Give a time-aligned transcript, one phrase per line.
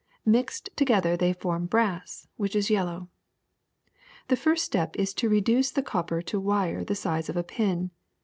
[0.25, 3.07] Mixed together they form brass, which is yellow.
[4.29, 7.91] ^^The first step is to reduce the copper to wire the size of a pin.